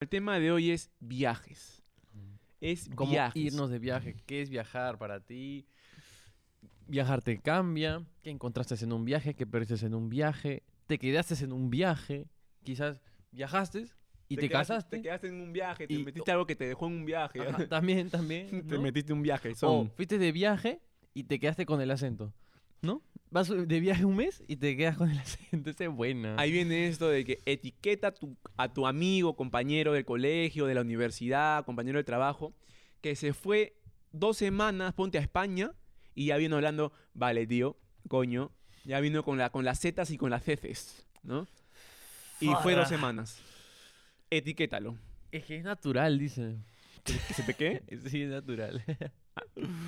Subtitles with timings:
[0.00, 1.82] El tema de hoy es viajes.
[2.62, 3.42] Es ¿Cómo viajes.
[3.42, 4.16] irnos de viaje?
[4.26, 5.66] ¿Qué es viajar para ti?
[6.86, 8.02] ¿Viajar te cambia?
[8.22, 9.34] ¿Qué encontraste en un viaje?
[9.34, 10.62] ¿Qué perdiste en un viaje?
[10.86, 12.26] ¿Te quedaste en un viaje?
[12.64, 13.86] Quizás viajaste
[14.28, 14.96] y te, quedaste- casaste.
[14.96, 17.40] Te quedaste en un viaje, te y- metiste algo que te dejó en un viaje.
[17.40, 18.48] Ajá, también, también.
[18.66, 18.80] te ¿no?
[18.80, 19.52] metiste en un viaje.
[19.62, 20.80] O fuiste de viaje
[21.12, 22.32] y te quedaste con el acento.
[22.82, 23.02] ¿No?
[23.30, 25.70] Vas de viaje un mes y te quedas con el acento.
[25.70, 26.34] Esa es buena.
[26.38, 30.74] Ahí viene esto de que etiqueta a tu, a tu amigo, compañero del colegio, de
[30.74, 32.54] la universidad, compañero del trabajo,
[33.00, 33.76] que se fue
[34.12, 35.72] dos semanas, ponte a España,
[36.14, 37.76] y ya vino hablando, vale, tío,
[38.08, 38.50] coño,
[38.84, 41.46] ya vino con, la, con las zetas y con las ceces, ¿no?
[42.40, 43.40] Y fue dos semanas.
[44.30, 44.96] Etiquétalo.
[45.30, 46.56] Es que es natural, dice.
[47.04, 47.82] ¿Que se te quede?
[48.08, 48.82] Sí, es natural.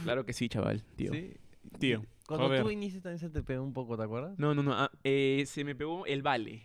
[0.05, 1.13] Claro que sí, chaval, tío.
[1.13, 1.35] Sí.
[1.79, 2.05] Tío.
[2.37, 2.63] Cuando joder.
[2.63, 4.39] tú viniste también se te pegó un poco, ¿te acuerdas?
[4.39, 4.73] No, no, no.
[4.73, 6.63] ah, eh, se me pegó el vale.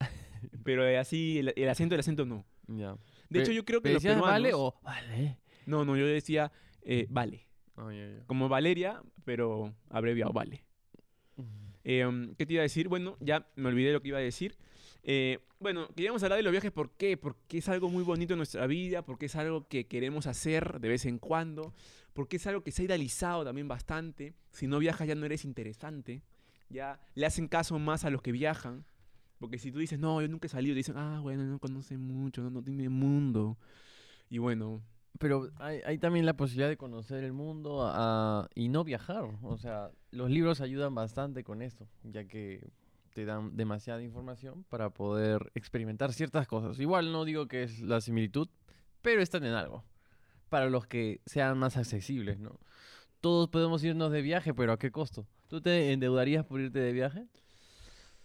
[0.64, 2.44] Pero eh, así, el, el acento, el acento no.
[2.66, 2.96] Ya.
[3.28, 4.42] De hecho, yo creo que ¿pero los decías peruanos...
[4.42, 5.38] vale o vale?
[5.66, 7.46] No, no, yo decía eh, vale.
[7.76, 8.24] Oh, ya.
[8.26, 10.64] Como Valeria, pero abreviado vale.
[11.84, 12.88] Eh, um, ¿Qué te iba a decir?
[12.88, 14.56] Bueno, ya me olvidé lo que iba a decir.
[15.02, 16.70] Eh, bueno, queríamos hablar de los viajes.
[16.70, 17.16] ¿Por qué?
[17.16, 20.88] Porque es algo muy bonito en nuestra vida, porque es algo que queremos hacer de
[20.88, 21.74] vez en cuando,
[22.12, 24.34] porque es algo que se ha idealizado también bastante.
[24.50, 26.22] Si no viajas ya no eres interesante.
[26.68, 28.84] Ya le hacen caso más a los que viajan.
[29.38, 32.42] Porque si tú dices, no, yo nunca he salido, dicen, ah, bueno, no conoce mucho,
[32.42, 33.56] no, no tiene mundo.
[34.28, 34.82] Y bueno,
[35.18, 39.24] Pero hay, hay también la posibilidad de conocer el mundo a- y no viajar.
[39.42, 42.68] O sea, los libros ayudan bastante con esto, ya que
[43.12, 46.78] te dan demasiada información para poder experimentar ciertas cosas.
[46.78, 48.48] Igual no digo que es la similitud,
[49.02, 49.84] pero están en algo.
[50.50, 52.60] Para los que sean más accesibles, ¿no?
[53.22, 55.26] Todos podemos irnos de viaje, pero ¿a qué costo?
[55.48, 57.26] ¿Tú te endeudarías por irte de viaje?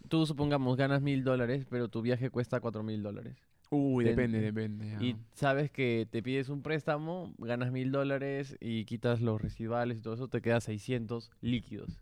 [0.08, 3.36] Tú, supongamos, ganas mil dólares, pero tu viaje cuesta cuatro mil dólares.
[3.70, 4.90] uy, Ten- depende, depende.
[4.90, 5.02] ya.
[5.02, 10.02] Y sabes que te pides un préstamo, ganas mil dólares y quitas los residuales y
[10.02, 12.00] todo eso, te queda 600 líquidos.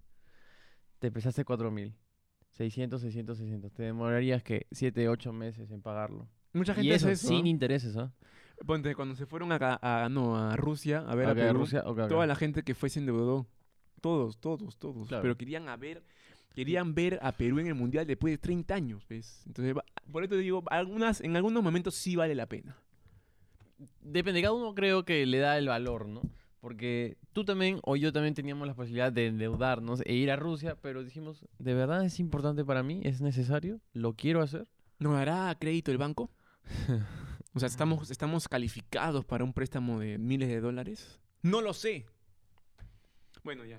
[0.98, 1.94] Te pesaste 4 mil.
[2.53, 3.72] 600, 600, 600.
[3.72, 6.28] Te demorarías que 7, 8 meses en pagarlo.
[6.53, 7.28] Mucha gente Y eso hace eso.
[7.28, 8.12] sin intereses, ¿ah?
[8.66, 11.82] Ponte, cuando se fueron a, a- no, a Rusia a ver a Ok, Perú, Rusia,
[11.84, 12.09] ok, ok.
[12.09, 13.47] toda la gente que fue se endeudó.
[14.00, 15.09] Todos, todos, todos.
[15.09, 15.22] Claro.
[15.22, 16.03] Pero querían a ver,
[16.54, 19.42] querían ver a Perú en el Mundial después de 30 años, ¿ves?
[19.47, 22.76] Entonces, va- por eso te digo, algunas, en algunos momentos sí vale la pena.
[24.03, 26.22] Depende, cada uno creo que le da el valor, ¿no?
[26.60, 30.76] Porque tú también o yo también teníamos la posibilidad de endeudarnos e ir a Rusia,
[30.81, 33.00] pero dijimos, ¿de verdad es importante para mí?
[33.04, 33.81] ¿Es necesario?
[33.92, 34.66] ¿Lo quiero hacer?
[34.98, 36.31] ¿Nos dará crédito el banco?
[37.54, 41.20] O sea, ¿estamos, ¿estamos calificados para un préstamo de miles de dólares?
[41.42, 42.06] No lo sé.
[43.44, 43.78] Bueno, ya.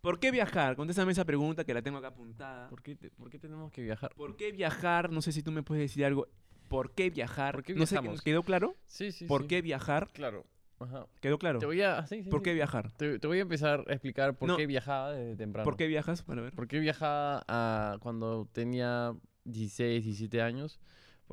[0.00, 0.74] ¿Por qué viajar?
[0.76, 2.68] Contéstame esa pregunta que la tengo acá apuntada.
[2.68, 4.12] ¿Por qué, te- por qué tenemos que viajar?
[4.16, 5.10] ¿Por qué viajar?
[5.12, 6.26] No sé si tú me puedes decir algo.
[6.68, 7.54] ¿Por qué viajar?
[7.54, 8.22] ¿Por qué no sé, viajamos?
[8.22, 8.76] ¿quedó claro?
[8.86, 9.48] Sí, sí, ¿Por sí.
[9.48, 10.08] qué viajar?
[10.12, 10.44] Claro.
[10.80, 11.06] Ajá.
[11.20, 11.60] ¿Quedó claro?
[11.60, 12.04] Te voy a...
[12.08, 12.44] sí, sí, ¿Por sí.
[12.44, 12.90] qué viajar?
[12.94, 14.56] Te, te voy a empezar a explicar por No.
[14.56, 15.64] qué viajaba desde temprano.
[15.64, 16.22] ¿Por qué viajas?
[16.22, 16.52] Para ver.
[16.54, 20.80] ¿Por qué viajaba a cuando tenía 16, 17 años?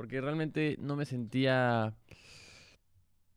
[0.00, 1.94] Porque realmente no me sentía...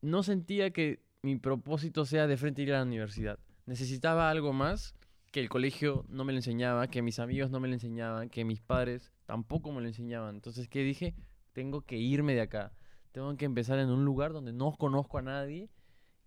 [0.02, 3.38] No sentía que mi propósito sea de frente ir a la universidad.
[3.66, 4.96] Necesitaba algo más
[5.34, 8.46] que el colegio no me lo enseñaba, que mis amigos no me lo enseñaban, que
[8.46, 10.36] mis padres tampoco me lo enseñaban.
[10.36, 11.16] Entonces, ¿qué dije?
[11.52, 12.72] Tengo que irme de acá.
[13.12, 15.70] Tengo que empezar en un lugar donde no conozco a nadie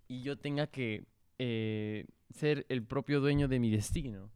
[0.07, 1.07] y yo tenga que
[1.39, 4.31] eh, ser el propio dueño de mi destino.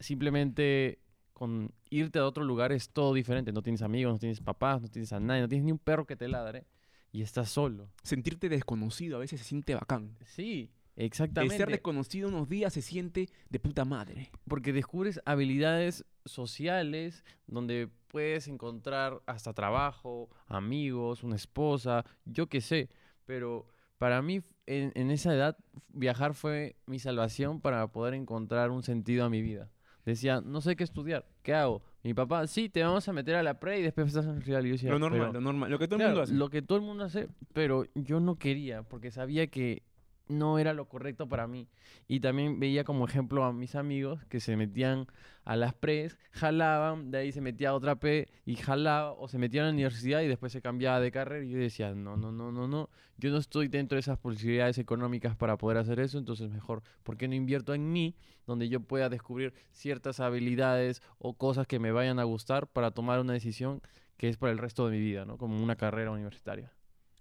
[0.00, 0.98] Simplemente
[1.34, 3.52] con irte a otro lugar es todo diferente.
[3.52, 6.06] No tienes amigos, no tienes papás, no tienes a nadie, no tienes ni un perro
[6.06, 6.64] que te ladre
[7.12, 7.90] y estás solo.
[8.02, 10.16] Sentirte desconocido a veces se siente bacán.
[10.24, 11.56] Sí, exactamente.
[11.56, 14.30] ser desconocido unos días se siente de puta madre.
[14.48, 22.90] Porque descubres habilidades sociales donde puedes encontrar hasta trabajo, amigos, una esposa, yo qué sé.
[23.26, 23.66] Pero
[23.98, 25.56] para mí en, en esa edad
[25.88, 29.70] viajar fue mi salvación para poder encontrar un sentido a mi vida.
[30.04, 31.82] Decía, no sé qué estudiar, ¿qué hago?
[32.02, 34.66] Mi papá, sí, te vamos a meter a la pre y después estás en real.
[34.66, 35.70] Y yo decía, lo normal, "Pero- lo normal.
[35.70, 36.34] Lo que todo el Claro, mundo hace.
[36.34, 39.82] Lo que todo el mundo hace, pero yo no quería porque sabía que
[40.28, 41.68] no era lo correcto para mí.
[42.08, 45.06] Y también veía como ejemplo a mis amigos que se metían
[45.44, 49.38] a las pres, jalaban, de ahí se metía a otra P y jalaba, o se
[49.38, 51.44] metía a la universidad y después se cambiaba de carrera.
[51.44, 52.88] Y yo decía, no, no, no, no, no,
[53.18, 57.16] yo no estoy dentro de esas posibilidades económicas para poder hacer eso, entonces mejor, ¿por
[57.16, 58.16] qué no invierto en mí,
[58.46, 63.20] donde yo pueda descubrir ciertas habilidades o cosas que me vayan a gustar para tomar
[63.20, 63.82] una decisión
[64.16, 65.36] que es para el resto de mi vida, ¿no?
[65.38, 66.72] Como una carrera universitaria.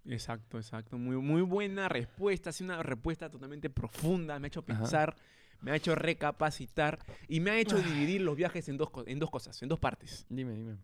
[0.06, 0.98] Exacto, exacto.
[0.98, 2.50] Muy, muy buena respuesta.
[2.50, 4.38] Ha sido una respuesta totalmente profunda.
[4.40, 4.80] Me ha hecho Ajá.
[4.80, 5.16] pensar,
[5.62, 9.30] me ha hecho recapacitar y me ha hecho dividir los viajes en dos, en dos
[9.30, 10.26] cosas, en dos partes.
[10.30, 10.78] Dime, dime.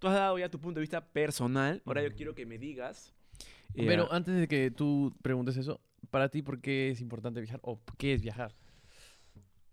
[0.00, 1.82] tú has dado ya tu punto de vista personal.
[1.86, 3.12] Ahora yo quiero que me digas.
[3.74, 5.80] eh, Pero antes de que tú preguntes eso,
[6.10, 7.60] para ti, ¿por qué es importante viajar?
[7.62, 8.54] ¿O qué es viajar?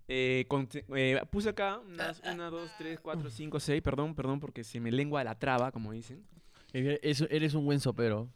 [0.10, 3.82] eh, con- eh, puse acá unas 1, 2, 3, 4, 5, 6.
[3.82, 6.24] Perdón, perdón, porque se me lengua la traba, como dicen.
[6.74, 8.30] Eres eso- eres un buen sopero.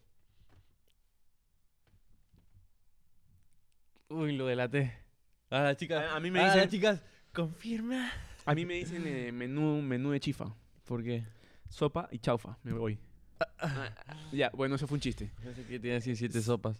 [4.10, 4.94] Uy, lo delaté.
[5.50, 6.04] Ah, las chicas.
[6.04, 7.04] A, a mí me ah, dicen, las chicas.
[7.34, 8.12] Confirma.
[8.46, 10.54] a mí me dicen eh, menú, menú de chifa.
[10.86, 11.24] ¿Por qué?
[11.70, 12.58] Sopa y chaufa.
[12.64, 13.00] Me voy.
[13.60, 13.90] Ah,
[14.32, 15.32] ya, bueno, eso fue un chiste.
[15.44, 16.78] No sé qué tiene así siete sopas.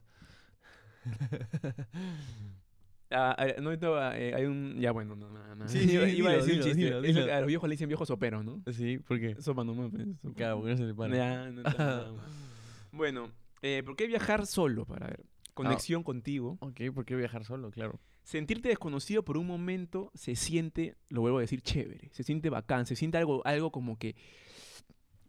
[3.12, 4.80] Ah, ah, no, no, eh, hay un.
[4.80, 5.68] Ya, bueno, no, nada, nada.
[5.70, 5.80] Sí,
[6.18, 6.76] iba, a decir un chiste.
[6.76, 7.34] dilo, dilo.
[7.34, 8.64] a los viejos le dicen viejo sopero, ¿no?
[8.72, 9.36] Sí, ¿por qué?
[9.42, 9.90] Sopa sopa.
[10.36, 11.16] Claro, porque no se le para.
[11.16, 12.26] Ya, no nada más.
[12.94, 13.32] Bueno,
[13.62, 14.86] eh, ¿por qué viajar solo?
[14.86, 15.24] Para ver.
[15.54, 16.58] Conexión contigo.
[16.60, 17.72] Ok, ¿por qué viajar solo?
[17.72, 18.02] Claro.
[18.24, 22.10] Sentirte desconocido por un momento se siente, lo vuelvo a decir, chévere.
[22.12, 22.86] Se siente bacán.
[22.86, 24.16] Se siente algo, algo como que.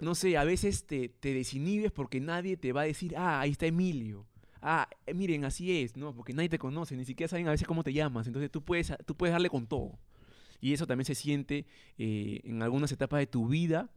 [0.01, 3.53] No sé, a veces te, te desinhibes porque nadie te va a decir, ah, ahí
[3.53, 4.27] está Emilio.
[4.63, 6.15] Ah, eh, miren, así es, ¿no?
[6.15, 8.29] Porque nadie te conoce, ni siquiera saben a veces cómo te llamas.
[8.29, 9.99] Entonces tú puedes, tú puedes darle con todo.
[10.61, 11.67] Y eso también se siente
[11.99, 13.91] eh, en algunas etapas de tu vida.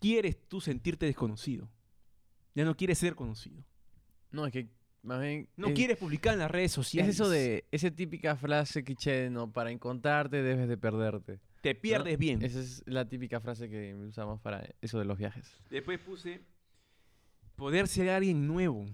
[0.00, 1.70] Quieres tú sentirte desconocido.
[2.54, 3.62] Ya no quieres ser conocido.
[4.30, 4.70] No, es que
[5.02, 5.48] más bien.
[5.56, 7.14] No es, quieres publicar en las redes Es sociales.
[7.14, 7.66] eso de.
[7.70, 9.52] Esa típica frase cliché, ¿no?
[9.52, 11.38] Para encontrarte debes de perderte.
[11.60, 12.42] Te pierdes bien.
[12.42, 15.50] Esa es la típica frase que usamos para eso de los viajes.
[15.68, 16.40] Después puse
[17.56, 18.86] poder ser alguien nuevo.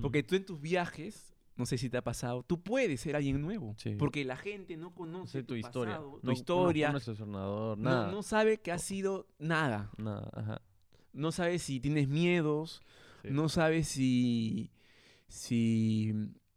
[0.00, 3.40] Porque tú en tus viajes, no sé si te ha pasado, tú puedes ser alguien
[3.40, 3.74] nuevo.
[3.78, 3.94] Sí.
[3.98, 5.94] Porque la gente no No conoce sé tu historia.
[5.96, 6.92] pasado, tu No- historia.
[6.92, 8.10] No, no, nada.
[8.10, 9.90] no sabe que has sido nada.
[9.98, 10.62] Nada, ajá.
[11.12, 12.82] No sabe si tienes miedos.
[13.22, 13.28] Sí.
[13.32, 14.70] No sabe si.
[15.28, 16.12] Si.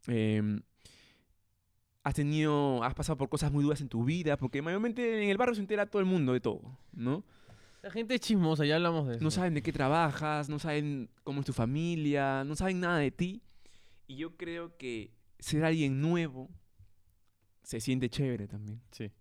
[0.07, 0.61] em,
[2.03, 2.83] has tenido.
[2.83, 4.37] Has pasado por cosas muy duras en tu vida.
[4.37, 6.77] Porque mayormente en el barrio se entera todo el mundo de todo.
[6.91, 7.23] ¿no?
[7.83, 9.23] La gente es chismosa, ya hablamos de eso.
[9.23, 13.11] No saben de qué trabajas, no saben cómo es tu familia, no saben nada de
[13.11, 13.43] ti.
[14.07, 16.49] Y yo creo que ser alguien nuevo
[17.61, 19.11] se siente chévere también, Sí.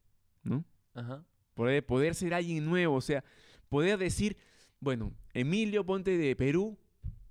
[0.44, 0.64] ¿no?
[0.94, 1.24] Ajá.
[1.54, 3.24] Poder, poder ser alguien nuevo, o sea,
[3.68, 4.36] poder decir,
[4.78, 6.78] bueno, Emilio Ponte de Perú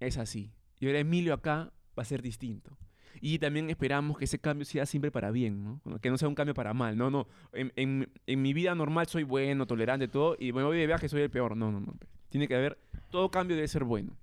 [0.02, 0.52] es así.
[0.80, 2.78] Y ahora Emilio acá va a ser distinto.
[3.20, 6.00] Y también esperamos que ese cambio sea siempre para bien, ¿no?
[6.00, 6.98] Que no sea un cambio para mal.
[6.98, 7.28] No, no.
[7.54, 10.36] En, en- en mi vida normal soy bueno, tolerante, todo.
[10.40, 11.58] Y me voy de viaje, soy el peor.
[11.58, 11.94] No, no, no.
[12.30, 12.78] Tiene que haber.
[13.10, 14.16] Todo cambio debe ser bueno.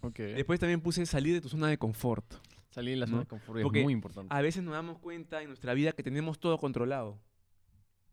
[0.00, 0.18] Ok.
[0.18, 2.24] Después también puse salir de tu zona de confort.
[2.70, 3.10] Salir de la ¿no?
[3.10, 4.34] zona de confort Porque es muy importante.
[4.34, 7.18] A veces nos damos cuenta en nuestra vida que tenemos todo controlado.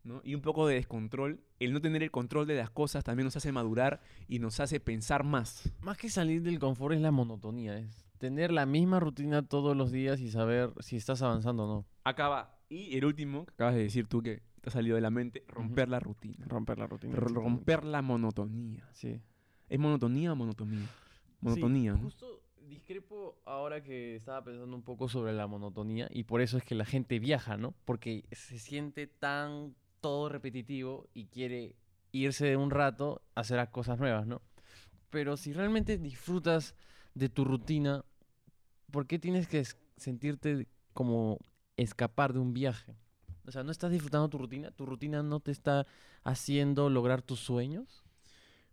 [0.02, 0.20] ¿no?
[0.24, 1.40] Y un poco de descontrol.
[1.58, 4.78] El no tener el control de las cosas también nos hace madurar y nos hace
[4.80, 5.70] pensar más.
[5.80, 7.78] Más que salir del confort es la monotonía.
[7.78, 11.86] Es tener la misma rutina todos los días y saber si estás avanzando o no.
[12.04, 12.58] Acaba.
[12.68, 15.44] Y el último, que acabas de decir tú que te ha salido de la mente,
[15.48, 16.46] romper la rutina.
[16.48, 17.14] Romper la rutina.
[17.16, 18.88] R- Romper la monotonía.
[18.92, 19.20] Sí.
[19.68, 20.86] ¿Es monotonía o monotonía?
[21.40, 22.04] Monotonía, Sí, ¿no?
[22.04, 26.64] Justo discrepo ahora que estaba pensando un poco sobre la monotonía y por eso es
[26.64, 27.74] que la gente viaja, ¿no?
[27.84, 31.76] Porque se siente tan todo repetitivo y quiere
[32.12, 34.40] irse de un rato a hacer cosas nuevas, ¿no?
[35.10, 36.74] Pero si realmente disfrutas
[37.14, 38.04] de tu rutina,
[38.90, 39.64] ¿por qué tienes que
[39.96, 41.38] sentirte como
[41.76, 42.94] escapar de un viaje?
[43.46, 44.70] O sea, ¿no estás disfrutando tu rutina?
[44.70, 45.86] ¿Tu rutina no te está
[46.22, 48.04] haciendo lograr tus sueños?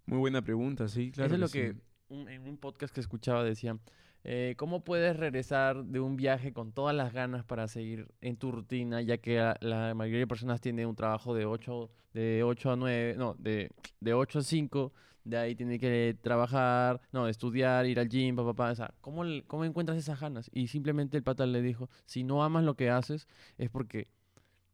[0.06, 1.28] Muy buena pregunta, sí, claro.
[1.28, 1.58] Eso es lo sí.
[1.60, 1.76] que
[2.10, 3.80] un- en un podcast que escuchaba decían,
[4.24, 8.52] eh, ¿cómo puedes regresar de un viaje con todas las ganas para seguir en tu
[8.52, 12.72] rutina, ya que la, la mayoría de personas tiene un trabajo de 8, de 8
[12.72, 17.86] a 9, no, de, de 8 a 5, de ahí tiene que trabajar, no, estudiar,
[17.86, 20.50] ir al gym, papá, papá, o sea, ¿cómo, ¿cómo encuentras esas ganas?
[20.54, 24.08] Y simplemente el pata le dijo, si no amas lo que haces, es porque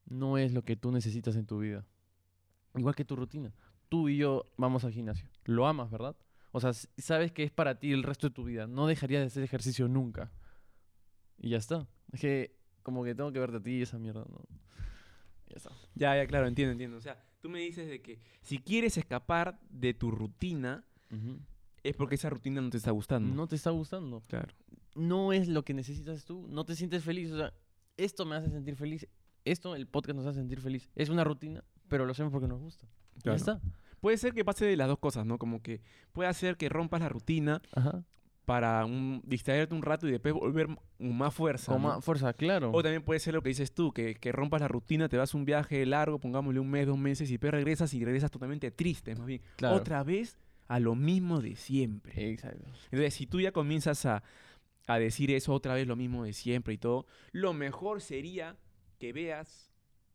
[0.05, 1.85] no es lo que tú necesitas en tu vida.
[2.75, 3.53] Igual que tu rutina.
[3.89, 5.29] Tú y yo vamos al gimnasio.
[5.45, 6.15] Lo amas, ¿verdad?
[6.57, 8.65] O sea, sabes que es para ti el resto de tu vida.
[8.65, 10.31] No dejarías de hacer ejercicio nunca.
[11.37, 11.87] Y ya está.
[12.11, 14.43] Es que como que tengo que verte a ti y esa mierda, ¿no?
[15.49, 15.69] Ya está.
[15.93, 16.97] Ya, ya, claro, entiendo, entiendo.
[16.97, 20.83] O sea, tú me dices de que si quieres escapar de tu rutina,
[21.83, 23.35] es porque esa rutina no te está gustando.
[23.35, 24.23] No te está gustando.
[24.27, 24.51] Claro.
[24.95, 26.47] No es lo que necesitas tú.
[26.49, 27.31] No te sientes feliz.
[27.31, 27.53] O sea,
[27.97, 29.07] esto me hace sentir feliz.
[29.45, 30.89] Esto, el podcast nos hace sentir feliz.
[30.95, 32.87] Es una rutina, pero lo hacemos porque nos gusta.
[33.21, 33.35] Claro.
[33.35, 33.61] Ya está.
[34.01, 35.37] Puede ser que pase de las dos cosas, ¿no?
[35.37, 38.03] Como que puede hacer que rompas la rutina Ajá.
[38.45, 41.71] para un- distraerte un rato y después volver con más fuerza.
[41.73, 41.87] Con ¿no?
[41.89, 42.71] más fuerza, claro.
[42.73, 45.33] O también puede ser lo que dices tú, que, que rompas la rutina, te vas
[45.33, 48.71] a un viaje largo, pongámosle un mes, dos meses, y después regresas y regresas totalmente
[48.71, 49.41] triste, más bien.
[49.57, 49.75] Claro.
[49.75, 50.37] Otra vez
[50.67, 52.31] a lo mismo de siempre.
[52.31, 52.65] Exacto.
[52.91, 54.23] Entonces, si tú ya comienzas a,
[54.85, 58.55] a decir eso otra vez, lo mismo de siempre y todo, lo mejor sería
[58.99, 59.71] que veas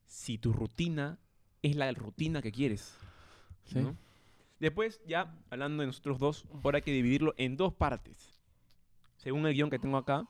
[0.06, 1.18] si tu rutina
[1.62, 2.96] es la rutina que quieres.
[3.64, 3.78] Sí.
[3.80, 3.96] ¿no?
[4.60, 8.38] Después, ya hablando de nosotros dos, ahora hay que dividirlo en dos partes.
[9.16, 10.24] Según el guion que tengo acá,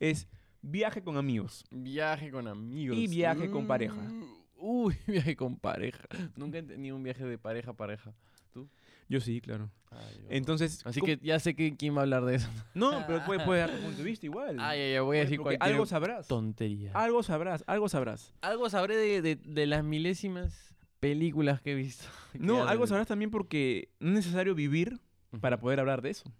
[0.00, 0.28] es
[0.62, 1.64] viaje con amigos.
[1.70, 2.96] Viaje con amigos.
[2.98, 3.94] Y viaje con pareja.
[3.94, 4.24] Mm,
[4.60, 6.04] Uy, viaje con pareja.
[6.36, 8.12] Nunca he tenido un viaje de pareja a pareja.
[8.52, 8.68] ¿Tú?
[9.08, 9.70] Yo sí, claro.
[9.90, 10.26] Ay, yo no.
[10.30, 12.48] Entonces, Así ¿cómo- que ya sé que, quién va a hablar de eso.
[12.74, 14.56] No, pero puedes puede dar tu punto de vista igual.
[14.58, 16.26] Ay, ay, voy a decir cualquier algo sabrás.
[16.26, 16.90] tontería.
[16.94, 18.34] Algo sabrás, algo sabrás.
[18.40, 20.67] Algo sabré de, de- de las milésimas
[21.00, 22.04] películas que he visto.
[22.38, 25.00] No, algo sabrás también porque no es necesario vivir
[25.40, 26.30] para poder hablar de eso.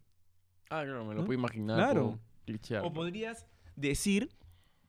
[0.71, 1.27] Ah, claro, me lo ¿no?
[1.27, 1.77] puedo imaginar.
[1.77, 2.19] Claro.
[2.45, 2.85] clichear.
[2.85, 4.31] O podrías decir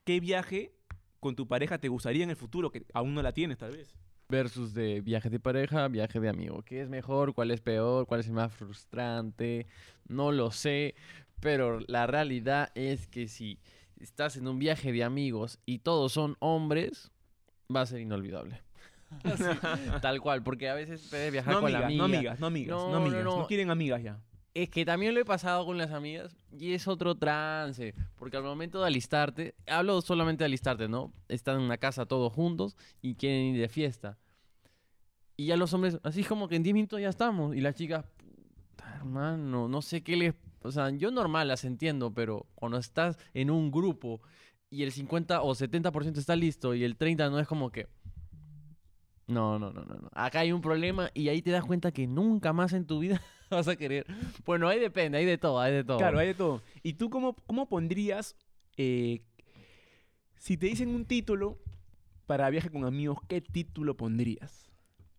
[0.03, 0.73] qué viaje
[1.19, 3.97] con tu pareja te gustaría en el futuro, que aún no la tienes tal vez.
[4.29, 6.61] Versus de viaje de pareja, viaje de amigo.
[6.63, 7.33] ¿Qué es mejor?
[7.33, 8.05] ¿Cuál es peor?
[8.05, 9.65] ¿Cuál es el más frustrante?
[10.07, 10.93] No lo sé.
[11.39, 13.59] Pero la realidad es que si
[13.99, 17.11] estás en un viaje de amigos y todos son hombres,
[17.75, 18.61] va a ser inolvidable.
[19.23, 19.43] Así,
[20.01, 22.19] tal cual, porque a veces puedes viajar No con la amigas, no amiga.
[22.19, 23.23] amigas, no amigas, no, No, no, amigas.
[23.23, 23.47] No, no.
[23.47, 24.19] quieren amigas ya.
[24.53, 27.93] Es que también lo he pasado con las amigas y es otro trance.
[28.15, 31.13] Porque al momento de alistarte, hablo solamente de alistarte, ¿no?
[31.27, 34.17] Están en una casa todos juntos y quieren ir de fiesta.
[35.37, 37.55] Y ya los hombres, así como que en 10 minutos ya estamos.
[37.55, 38.05] Y las chicas,
[38.75, 40.33] puta hermano, no sé qué les.
[40.63, 44.19] O sea, yo normal las entiendo, pero cuando estás en un grupo
[44.69, 47.87] y el 50 o 70% está listo y el 30 no es como que.
[49.29, 50.09] No, no, no, no, no.
[50.13, 53.21] Acá hay un problema y ahí te das cuenta que nunca más en tu vida
[53.51, 54.07] vas a querer.
[54.43, 55.97] Bueno, ahí depende, hay de todo, hay de todo.
[55.97, 56.61] Claro, hay de todo.
[56.81, 58.35] ¿Y tú cómo, cómo pondrías,
[58.75, 59.21] eh,
[60.37, 61.59] si te dicen un título
[62.25, 64.67] para viaje con amigos, qué título pondrías?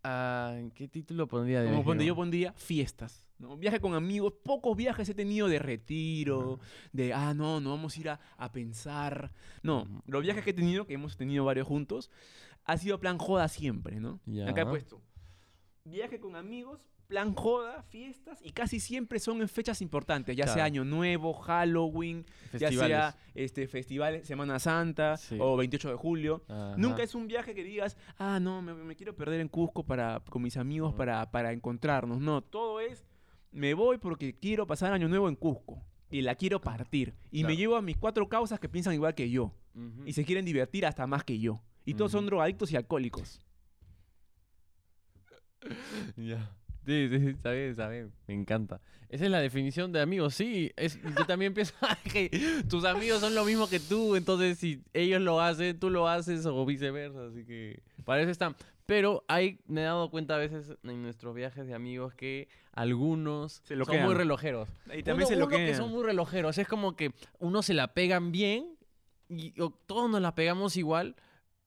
[0.03, 3.30] Ah, ¿Qué título pondría de Como viaje, pondría, yo pondría fiestas.
[3.41, 3.57] ¿No?
[3.57, 6.59] Viaje con amigos, pocos viajes he tenido de retiro,
[6.93, 9.31] de, ah, no, no vamos a ir a, a pensar.
[9.63, 12.09] No, los viajes que he tenido, que hemos tenido varios juntos,
[12.63, 14.21] ha sido plan joda siempre, ¿no?
[14.47, 14.69] Acá he Ya.
[14.69, 15.01] puesto
[15.83, 20.63] viaje con amigos, plan joda, fiestas, y casi siempre son en fechas importantes, ya sea.
[20.63, 22.87] Año Nuevo, Halloween, ya Festivales.
[22.87, 25.37] sea este, festival Semana Santa Sí.
[25.41, 26.43] o 28 de julio.
[26.47, 26.75] Ajá.
[26.77, 30.21] Nunca es un viaje que digas, ah, no, me, me quiero perder en Cusco para,
[30.29, 32.21] con mis amigos para, para encontrarnos.
[32.21, 33.03] No, todo es,
[33.51, 37.13] me voy porque quiero pasar Año Nuevo en Cusco y la quiero partir.
[37.31, 39.53] Y me llevo a mis cuatro causas que piensan igual que yo
[40.05, 41.61] y se quieren divertir hasta más que yo.
[41.85, 43.41] Y todos son drogadictos y alcohólicos.
[46.17, 46.55] Ya.
[46.85, 48.11] Sí, sí, sí, está bien, está bien.
[48.27, 48.81] Me encanta.
[49.09, 50.33] Esa es la definición de amigos.
[50.33, 51.73] Sí, es, yo también pienso
[52.11, 54.15] que tus amigos son lo mismo que tú.
[54.15, 57.27] Entonces, si ellos lo hacen, tú lo haces o viceversa.
[57.27, 58.55] Así que para eso están.
[58.91, 63.61] Pero hay, me he dado cuenta a veces en nuestros viajes de amigos que algunos
[63.63, 64.67] Se son muy relojeros.
[64.87, 66.57] Y también uno, se lo uno que son muy relojeros.
[66.57, 68.75] Es como que uno se la pegan bien
[69.29, 71.15] y o todos nos la pegamos igual,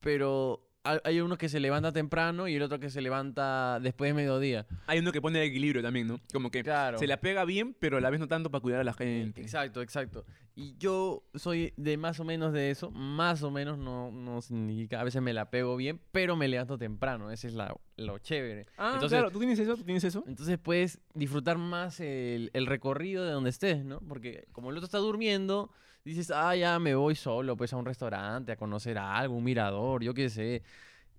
[0.00, 4.14] pero hay- uno que se levanta temprano y el otro que se levanta después de
[4.14, 4.66] mediodía.
[4.86, 6.20] Hay uno que pone el equilibrio también, ¿no?
[6.32, 6.98] Como que Claro.
[6.98, 9.40] se la pega bien, pero a la vez no tanto para cuidar a la gente.
[9.40, 10.24] Exacto, exacto.
[10.56, 12.90] Y yo soy de más o menos de eso.
[12.90, 15.00] Más o menos no, no significa.
[15.00, 17.30] A veces me la pego bien, pero me levanto temprano.
[17.32, 18.66] Ese es la, lo chévere.
[18.76, 19.76] Ah, Entonces- claro, ¿tú tienes eso?
[19.76, 20.22] ¿Tú tienes eso?
[20.28, 23.98] Entonces puedes disfrutar más el, el recorrido de donde estés, ¿no?
[24.00, 25.72] Porque como el otro está durmiendo,
[26.10, 30.02] dices, ah, ya me voy solo, pues a un restaurante, a conocer algo, un mirador,
[30.02, 30.62] yo qué sé.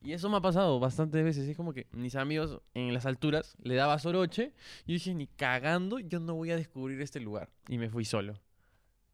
[0.01, 1.48] Y eso me ha pasado bastantes veces.
[1.48, 4.54] Es como que mis amigos en las alturas le daba soroche.
[4.86, 7.50] Y yo dije, ni cagando, yo no voy a descubrir este lugar.
[7.68, 8.39] Y me fui solo.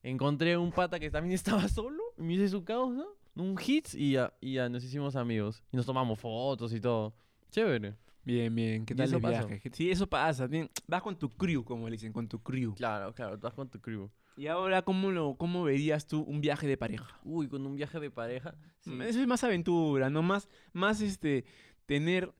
[0.03, 2.03] Encontré un pata que también estaba solo.
[2.17, 5.63] y Me hice su causa, un hits y ya, y ya nos hicimos amigos.
[5.71, 7.13] Y nos tomamos fotos y todo.
[7.51, 7.95] Chévere.
[8.23, 8.85] Bien, bien.
[8.85, 9.45] ¿Qué tal eso el pasa.
[9.45, 9.71] viaje?
[9.73, 10.47] Sí, eso pasa.
[10.47, 10.69] bien.
[10.87, 12.75] Vas con tu crew, como le dicen, con tu crew.
[12.75, 14.09] Claro, claro, vas con tu crew.
[14.37, 17.19] Y ahora, ¿cómo, lo, ¿cómo verías tú un viaje de pareja?
[17.23, 18.55] Uy, con un viaje de pareja.
[18.79, 18.97] sí.
[19.01, 20.21] Eso es más aventura, ¿no?
[20.21, 21.45] Más, más este,
[21.85, 22.31] tener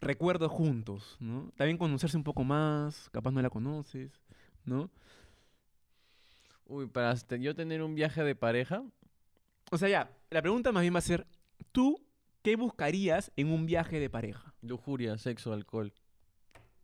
[0.00, 1.52] recuerdos juntos, ¿no?
[1.56, 4.12] También conocerse un poco más, capaz no la conoces,
[4.64, 4.90] ¿no?
[6.66, 8.82] Uy, para yo tener un viaje de pareja.
[9.70, 11.26] O sea, ya, la pregunta más bien va a ser,
[11.72, 12.00] ¿tú
[12.42, 14.54] qué buscarías en un viaje de pareja?
[14.62, 15.92] Lujuria, sexo, alcohol.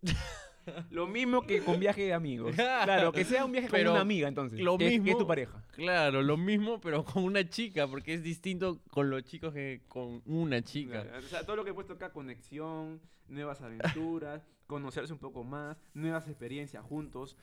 [0.91, 2.55] Lo mismo que con viaje de amigos.
[2.55, 4.59] Claro, que sea un viaje con una amiga, entonces.
[4.61, 5.63] lo que es- que es mismo- tu pareja.
[5.73, 10.23] Claro, lo mismo, pero con una chica, porque es distinto con los chicos que con
[10.25, 11.05] una chica.
[11.19, 15.77] O sea, todo lo que he puesto acá, conexión, nuevas aventuras, conocerse un poco más,
[15.93, 17.37] nuevas experiencias juntos.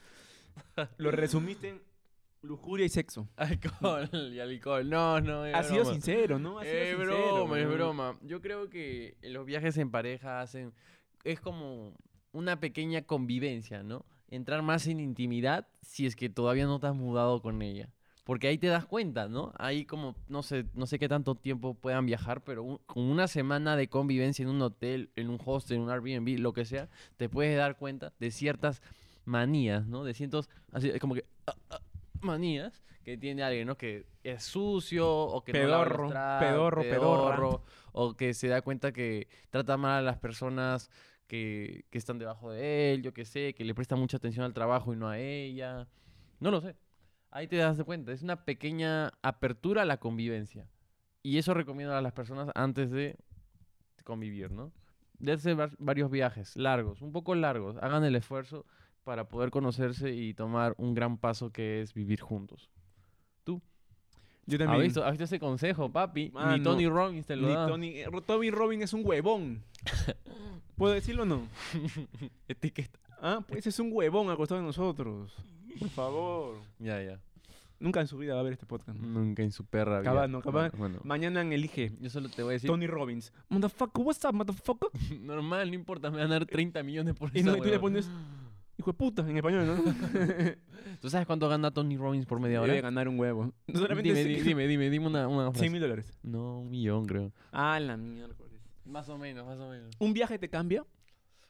[0.98, 1.82] Lo resumiste en
[2.42, 3.28] lujuria y sexo.
[3.38, 4.90] Alcohol y alcohol.
[4.90, 5.94] No, no, es Has sido broma.
[5.94, 6.60] sincero, ¿no?
[6.60, 8.18] Has sido Es sincero, broma, es broma.
[8.22, 10.74] Yo creo que los viajes en pareja hacen.
[11.24, 11.94] Es como
[12.32, 14.06] una pequeña convivencia, ¿no?
[14.30, 17.90] Entrar más en intimidad si es que todavía no te has mudado con ella.
[18.24, 19.52] Porque ahí te das cuenta, ¿no?
[19.58, 23.28] Ahí como, no sé, no sé qué tanto tiempo puedan viajar, pero un- con una
[23.28, 26.88] semana de convivencia en un hotel, en un hostel, en un Airbnb, lo que sea,
[27.18, 28.82] te puedes dar cuenta de ciertas
[29.26, 30.04] manías, ¿no?
[30.04, 31.80] De ciertos, así, como que, ah, ah,
[32.24, 33.78] manías que tiene alguien, ¿no?
[33.78, 37.64] Que es sucio o que no lava los Pedorro, pedorro,
[37.94, 40.90] o que se da cuenta que trata mal a las personas
[41.28, 44.54] que, que están debajo de él, yo qué sé, que le presta mucha atención al
[44.54, 45.88] trabajo y no a ella.
[46.40, 46.76] No lo sé.
[47.32, 48.12] Ahí te das de cuenta.
[48.12, 50.68] Es una pequeña apertura a la convivencia.
[51.24, 53.16] Y eso recomiendo a las personas antes de
[54.04, 54.72] convivir, ¿no?
[55.20, 57.78] De hacer var- varios viajes largos, un poco largos.
[57.78, 58.66] Hagan el esfuerzo
[59.04, 62.70] para poder conocerse y tomar un gran paso que es vivir juntos.
[64.46, 64.84] Yo ¿Has también.
[64.84, 66.32] visto, has visto ese consejo, papi?
[66.52, 67.68] Ni Tony Robbins te lo Ni da.
[67.68, 69.64] Tony, eh, Toby Robin es un huevón.
[70.76, 71.48] ¿Puedo decirlo o no?
[72.48, 73.00] Etiqueta.
[73.22, 75.36] Ah, pues es un huevón al costado de nosotros.
[75.80, 76.56] Por favor.
[76.80, 77.20] Ya, ya.
[77.80, 78.98] Nunca en su vida va a ver este podcast.
[79.00, 80.12] Nunca en su perra vida.
[80.12, 80.70] Capaz, no, capaz.
[80.72, 81.00] Bueno, bueno.
[81.04, 81.94] Mañana en Elige.
[82.00, 83.32] Yo solo te voy a decir, Tony Robbins.
[83.50, 84.90] Motherfucker, what's up, motherfucker?
[85.22, 87.70] normal, no importa, me van a dar 30 millones por Y esa no, y tú
[87.70, 88.10] le pones,
[88.82, 89.76] hijo de puta, en español, ¿no?
[91.02, 92.74] ¿Tú sabes cuánto gana Tony Robbins por media hora?
[92.74, 93.54] Debe ganar un huevo.
[93.74, 95.60] Solamente Dime, di- dime, dime, dime una, una frase.
[95.62, 96.12] 100 mil dólares.
[96.24, 97.32] No, un millón creo.
[97.52, 98.60] Ah, la miércoles.
[98.86, 99.96] Más o menos, más o menos.
[100.00, 100.86] ¿Un viaje te cambia?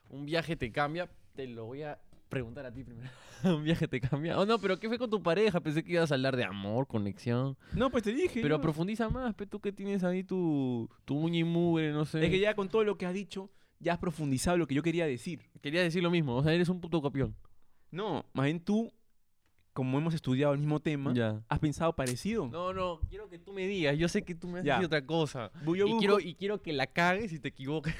[0.09, 3.09] Un viaje te cambia, te lo voy a preguntar a ti primero.
[3.43, 4.39] ¿Un viaje te cambia?
[4.39, 5.59] Oh, no, pero ¿qué fue con tu pareja?
[5.59, 7.57] Pensé que ibas a hablar de amor, conexión.
[7.73, 8.41] No, pues te dije.
[8.41, 8.61] Pero ¿no?
[8.61, 12.23] profundiza más, pe, tú que tienes ahí tu, tu uña y mugre, no sé.
[12.23, 13.49] Es que ya con todo lo que has dicho,
[13.81, 15.41] ya has profundizado lo que yo quería decir.
[15.61, 17.35] Quería decir lo mismo, o sea, eres un puto copión.
[17.91, 18.91] No, más bien tú,
[19.73, 21.43] como hemos estudiado el mismo tema, Ya.
[21.49, 22.47] has pensado parecido.
[22.47, 23.97] No, no, quiero que tú me digas.
[23.97, 25.51] Yo sé que tú me has dicho otra cosa.
[25.65, 27.93] Yo y, busco, quiero, y quiero que la cagues y te equivoques.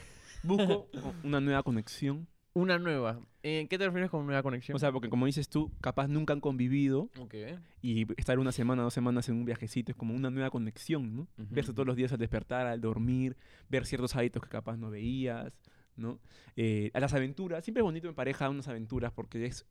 [0.44, 0.88] busco
[1.24, 2.28] una nueva conexión.
[2.54, 3.20] Una nueva.
[3.44, 4.76] ¿En qué te refieres con nueva conexión?
[4.76, 7.34] O sea, porque como dices tú, capaz nunca han convivido ok.
[7.82, 11.28] y estar una semana, dos semanas en un viajecito es como una nueva conexión, ¿no?
[11.38, 13.36] Verse todos los días al despertar, al dormir,
[13.68, 15.52] ver ciertos hábitos que capaz no veías,
[15.96, 16.20] ¿no?
[16.56, 19.66] Eh, a las aventuras, siempre es bonito en pareja unas aventuras porque es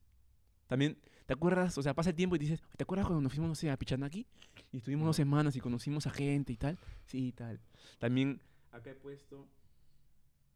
[0.71, 0.97] también,
[1.27, 1.77] ¿te acuerdas?
[1.79, 3.77] O sea, pasa el tiempo y dices, ¿te acuerdas cuando nos fuimos, no sé, a
[3.77, 4.25] Pichanaki?
[4.71, 6.79] Y estuvimos dos semanas y conocimos a gente y tal.
[7.07, 7.59] Sí, tal.
[7.99, 9.49] También acá he puesto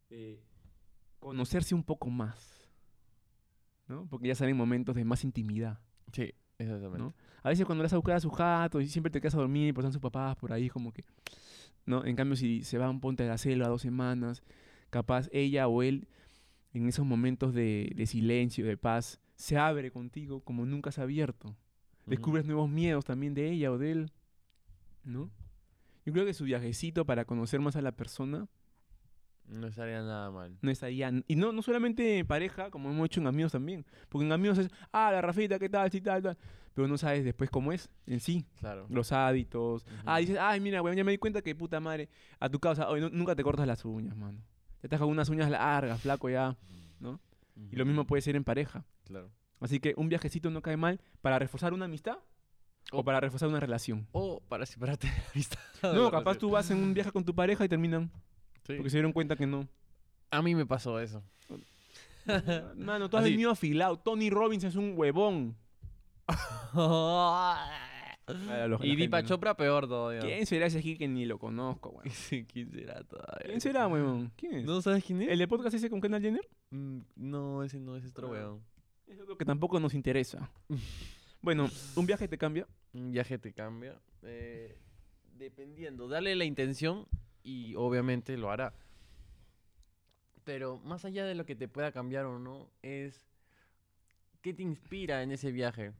[0.09, 0.41] eh,
[1.19, 2.64] conocerse un poco más,
[3.87, 4.07] ¿no?
[4.07, 5.79] Porque ya salen momentos de más intimidad.
[6.11, 6.99] Sí, exactamente.
[6.99, 7.13] ¿no?
[7.43, 9.73] A veces cuando vas a buscar a su jato y siempre te quedas a dormir,
[9.73, 11.03] pues están sus papás por ahí, como que,
[11.85, 12.05] ¿no?
[12.05, 14.43] En cambio, si se va a un ponte de la selva dos semanas,
[14.89, 16.07] capaz ella o él,
[16.73, 21.03] en esos momentos de, de silencio, de paz, se abre contigo como nunca se ha
[21.03, 21.55] abierto.
[22.05, 24.11] Descubres nuevos miedos también de ella o de él,
[25.03, 25.31] ¿no?
[26.05, 28.47] Yo creo que su viajecito para conocer más a la persona
[29.47, 30.57] No estaría nada mal.
[30.61, 31.11] no estaría...
[31.27, 33.85] Y no, no solamente en pareja, como hemos hecho en amigos también.
[34.09, 35.91] Porque en amigos es, ah, la Rafita, ¿qué tal?
[35.91, 36.37] Sí, tal, tal.
[36.73, 38.45] Pero no sabes después cómo es en sí.
[38.59, 38.85] Claro.
[38.89, 39.85] Los hábitos.
[40.05, 42.89] Ah, dices, ay, mira, weón, ya me di cuenta que puta madre, a tu causa,
[42.89, 44.39] hoy nunca te cortas las uñas, mano.
[44.81, 46.57] Ya estás con unas uñas largas, flaco ya.
[46.99, 47.19] ¿no?
[47.71, 48.83] Y lo mismo puede ser en pareja.
[49.05, 49.29] Claro.
[49.61, 52.17] Así que un viajecito no cae mal para reforzar una amistad
[52.91, 54.05] o O- para reforzar una relación.
[54.11, 55.59] O para separarte de la amistad.
[55.93, 58.11] No, capaz tú vas en un viaje con tu pareja y terminan.
[58.65, 58.73] Sí.
[58.75, 59.67] Porque se dieron cuenta que no.
[60.31, 61.23] A mí me pasó eso.
[62.75, 63.31] Mano, tú has Así.
[63.31, 63.97] venido afilado.
[63.99, 65.55] Tony Robbins es un huevón.
[68.81, 70.21] y Chopra peor todavía.
[70.21, 72.09] ¿Quién será ese aquí que ni lo conozco, weón?
[72.51, 73.45] ¿Quién será todavía?
[73.45, 74.31] ¿Quién será, weón?
[74.35, 74.65] ¿Quién es?
[74.65, 75.29] ¿No sabes quién es?
[75.29, 76.47] ¿El de podcast ese con Kendall Jenner?
[76.71, 78.31] Mm, No, ese no, ese es otro Ah.
[78.31, 78.63] weón.
[79.07, 80.49] Es algo que tampoco nos interesa.
[81.41, 82.67] bueno, ¿un viaje te cambia?
[82.93, 83.99] Un viaje te cambia.
[84.23, 84.75] eh,
[85.37, 87.05] dependiendo, dale la intención
[87.45, 88.73] y obviamente lo hará.
[90.43, 93.27] Pero más allá de lo que te pueda cambiar o no, es
[94.41, 95.93] qué te inspira en ese viaje.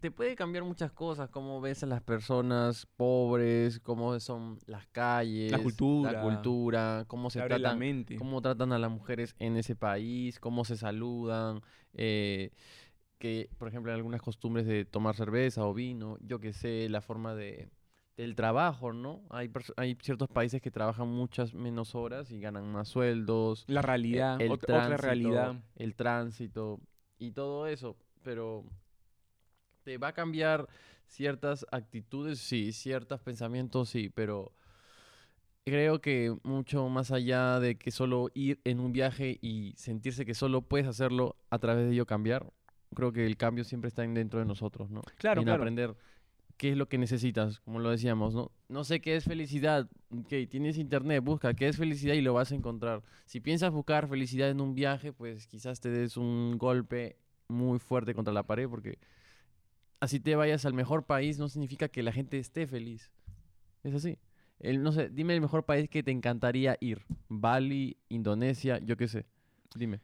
[0.00, 5.58] Te puede cambiar muchas cosas, cómo ves a las personas pobres, cómo son las calles,
[5.58, 6.12] cultura.
[6.12, 8.16] la cultura, cómo se la tratan mente.
[8.16, 11.62] cómo tratan a las mujeres en ese país, cómo se saludan,
[11.94, 12.50] eh,
[13.18, 17.00] que por ejemplo hay algunas costumbres de tomar cerveza o vino, yo que sé, la
[17.00, 17.70] forma de
[18.16, 19.22] del trabajo, ¿no?
[19.30, 23.64] Hay, hay ciertos países que trabajan muchas menos horas y ganan más sueldos.
[23.66, 25.56] La realidad, el ot- otra tránsito, realidad.
[25.76, 26.80] El tránsito
[27.18, 28.64] y todo eso, pero
[29.82, 30.66] te va a cambiar
[31.06, 34.52] ciertas actitudes, sí, ciertos pensamientos, sí, pero
[35.64, 40.34] creo que mucho más allá de que solo ir en un viaje y sentirse que
[40.34, 42.52] solo puedes hacerlo a través de ello cambiar,
[42.94, 45.02] creo que el cambio siempre está en dentro de nosotros, ¿no?
[45.16, 45.62] Claro, en claro.
[45.62, 45.96] aprender
[46.56, 48.50] qué es lo que necesitas, como lo decíamos, ¿no?
[48.68, 52.52] No sé qué es felicidad, ok, tienes internet, busca qué es felicidad y lo vas
[52.52, 53.02] a encontrar.
[53.26, 57.16] Si piensas buscar felicidad en un viaje, pues quizás te des un golpe
[57.48, 58.98] muy fuerte contra la pared porque
[60.00, 63.10] así te vayas al mejor país, no significa que la gente esté feliz.
[63.82, 64.18] Es así.
[64.60, 67.02] El, no sé, dime el mejor país que te encantaría ir.
[67.28, 69.26] Bali, Indonesia, yo qué sé.
[69.74, 70.00] Dime.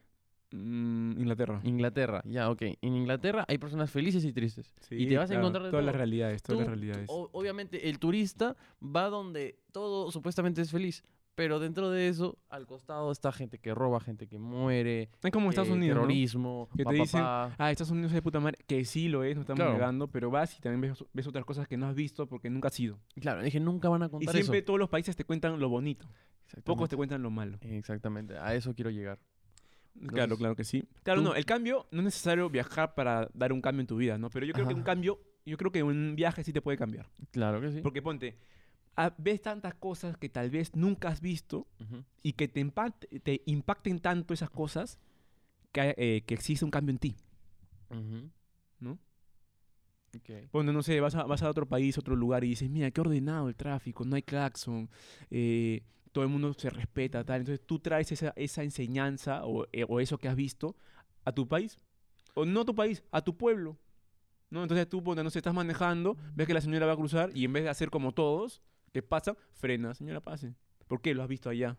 [0.52, 1.60] Mm, Inglaterra.
[1.64, 2.62] Inglaterra, ya, ok.
[2.82, 4.74] En Inglaterra hay personas felices y tristes.
[4.90, 5.98] y te vas a encontrar de todas las todo.
[5.98, 7.06] realidades, todas las Tú- realidades.
[7.08, 11.04] o- obviamente, el turista va donde todo supuestamente es feliz.
[11.36, 15.48] Pero dentro de eso, al costado está gente que roba, gente que muere, es como
[15.48, 16.02] Estados Unidos, ¿no?
[16.02, 17.54] terrorismo, Que pa, te pa, dicen, pa.
[17.56, 19.72] Ah, Estados Unidos es de puta madre, que sí lo es, no estamos Claro.
[19.72, 22.68] negando, pero vas y también ves, ves otras cosas que no has visto porque nunca
[22.68, 22.98] has ido.
[23.20, 24.66] Claro, dije, nunca van a Y contar siempre eso.
[24.66, 26.06] todos los países te cuentan lo bonito,
[26.64, 27.56] pocos te cuentan lo malo.
[27.62, 29.18] Exactamente, a eso quiero llegar.
[30.08, 30.84] Claro, claro que sí.
[31.02, 33.96] Claro, tú- no, el cambio no es necesario viajar para dar un cambio en tu
[33.96, 34.30] vida, ¿no?
[34.30, 37.10] Pero yo creo que un cambio, yo creo que un viaje sí te puede cambiar.
[37.30, 37.80] Claro que sí.
[37.82, 38.38] Porque ponte,
[38.96, 41.66] ah, ves tantas cosas que tal vez nunca has visto
[42.22, 42.64] y que te,
[43.22, 44.98] te impacten tanto esas cosas
[45.72, 47.16] que, eh, que existe un cambio en ti.
[48.78, 48.98] ¿no?
[50.16, 50.48] Ok.
[50.50, 53.00] Ponte, no sé, vas a, vas a otro país, otro lugar y dices, mira, qué
[53.00, 54.90] ordenado el tráfico, no hay claxon,
[55.30, 57.40] eh, todo el mundo se respeta, tal.
[57.40, 60.76] Entonces tú traes esa, esa enseñanza o, eh, o eso que has visto
[61.24, 61.78] a tu país,
[62.34, 63.78] o no a tu país, a tu pueblo.
[64.50, 64.62] ¿no?
[64.62, 67.44] Entonces tú, ponte, no sé, estás manejando, ves que la señora va a cruzar y
[67.44, 70.54] en vez de hacer como todos, que pasan, frena, señora, pase.
[70.88, 71.14] ¿Por qué?
[71.14, 71.78] Lo has visto allá.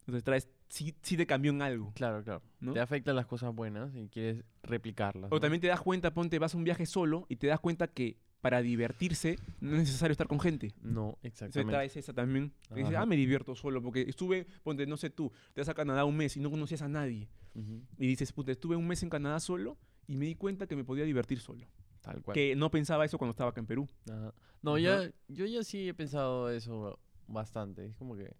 [0.00, 1.92] Entonces traes, sí, sí te cambió en algo.
[1.94, 2.42] Claro, claro.
[2.60, 2.74] ¿no?
[2.74, 5.32] Te afectan las cosas buenas y quieres replicarlas.
[5.32, 5.40] O ¿no?
[5.40, 8.18] también te das cuenta, ponte, vas a un viaje solo y te das cuenta que
[8.44, 10.74] para divertirse no es necesario estar con gente.
[10.82, 11.72] No, exactamente.
[11.72, 12.52] traes esa también.
[12.74, 16.04] Dices, ah, me divierto solo porque estuve, ponte, no sé tú, te vas a Canadá
[16.04, 17.26] un mes y no conocías a nadie.
[17.54, 20.84] Y dices, puta, estuve un mes en Canadá solo y me di cuenta que me
[20.84, 21.66] podía divertir solo.
[22.02, 22.34] Tal cual.
[22.34, 23.88] Que no pensaba eso cuando estaba acá en Perú.
[24.10, 24.34] Ajá.
[24.60, 24.80] No, Ajá.
[24.80, 27.86] ya, yo ya sí he pensado eso bastante.
[27.86, 28.36] Es como que,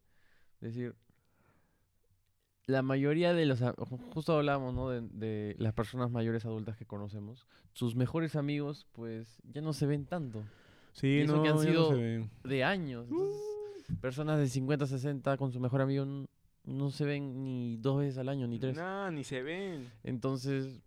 [0.60, 0.94] decir,
[2.66, 3.60] la mayoría de los,
[4.14, 4.88] justo hablamos, ¿no?
[4.88, 9.86] De, de las personas mayores adultas que conocemos, sus mejores amigos, pues, ya no se
[9.86, 10.42] ven tanto,
[10.92, 12.30] Sí, eso que han ya no sido- se ven.
[12.44, 13.06] de años.
[13.10, 13.40] Entonces,
[13.90, 13.94] Uh.
[14.00, 16.06] personas de 50, 60 con su mejor amigo
[16.64, 18.76] no se ven ni dos veces al año, ni tres.
[18.76, 19.90] Nah, ni se ven.
[20.04, 20.80] Entonces,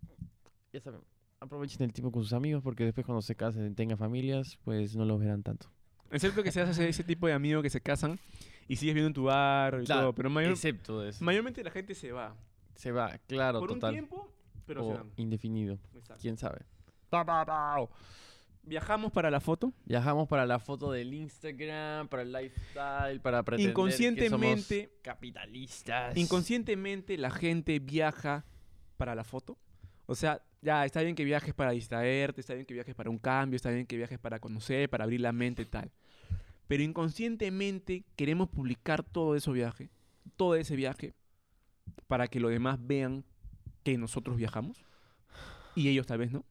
[0.74, 1.02] ya saben,
[1.40, 4.96] aprovechen el tiempo con sus amigos porque después cuando se casen y tengan familias, pues
[4.96, 5.68] no los verán tanto.
[6.10, 8.18] Excepto que seas ese, ese tipo de amigo que se casan
[8.68, 10.14] y sigues viendo en tu bar y Claro, todo.
[10.16, 11.24] Pero mayor- Excepto eso.
[11.24, 12.36] mayormente la gente se va.
[12.76, 13.90] Se va, claro, Por total.
[13.90, 14.32] un tiempo,
[14.66, 15.12] pero se van.
[15.18, 15.80] indefinido.
[15.96, 16.22] Exacto.
[16.22, 16.60] ¿Quién sabe?
[18.64, 19.72] Viajamos para la foto.
[19.86, 26.18] Viajamos para la foto del Instagram, para el lifestyle, para pretender Inconscientemente- que somos capitalistas.
[26.18, 28.44] Inconscientemente la gente viaja
[28.98, 29.58] para la foto.
[30.06, 33.18] O sea, ya está bien que viajes para distraerte, está bien que viajes para un
[33.18, 35.90] cambio, está bien que viajes para conocer, para abrir la mente y tal.
[36.68, 39.90] Pero inconscientemente queremos publicar todo ese viaje,
[40.36, 41.14] todo ese viaje,
[42.08, 43.24] para que los demás vean
[43.84, 44.84] que nosotros viajamos
[45.76, 46.46] y ellos tal vez no.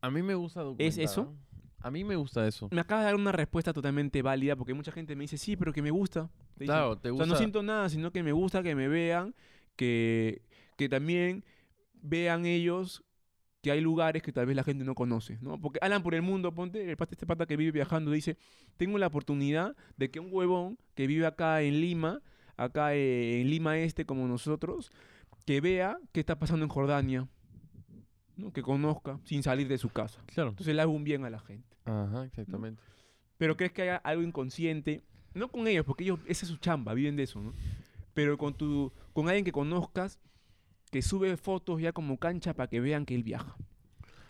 [0.00, 1.00] A mí me gusta documentar.
[1.04, 1.24] eso?
[1.24, 1.48] ¿no?
[1.80, 2.68] A mí me gusta eso.
[2.70, 5.72] Me acabas de dar una respuesta totalmente válida porque mucha gente me dice, sí, pero
[5.72, 6.30] que me gusta.
[6.54, 7.24] Te dicen, Claro, te O gusta.
[7.24, 9.34] sea, no siento nada, sino que me gusta que me vean,
[9.76, 10.42] que,
[10.76, 11.44] que también
[11.94, 13.04] vean ellos
[13.60, 15.60] que hay lugares que tal vez la gente no conoce, ¿no?
[15.60, 18.36] Porque Alan por el mundo, ponte, el pata, este pata que vive viajando dice,
[18.76, 22.22] tengo la oportunidad de que un huevón que vive acá en Lima,
[22.56, 24.90] acá eh, en Lima Este como nosotros,
[25.44, 27.28] que vea qué está pasando en Jordania,
[28.36, 28.52] ¿no?
[28.52, 30.22] Que conozca sin salir de su casa.
[30.26, 30.50] Claro.
[30.50, 31.76] Entonces le hago un bien a la gente.
[31.84, 32.82] Ajá, exactamente.
[33.38, 35.02] Pero crees que haya algo inconsciente,
[35.34, 37.54] no con ellos, porque ellos, esa es su chamba, viven de eso, ¿no?
[38.14, 40.18] Pero con tu, con alguien que conozcas,
[40.90, 43.56] que sube fotos ya como cancha para que vean que él viaja.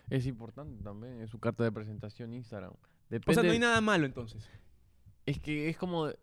[0.09, 2.71] Es importante también, es su carta de presentación Instagram.
[3.27, 4.47] O sea, no hay nada malo entonces.
[5.25, 6.07] Es que es como...
[6.07, 6.19] de-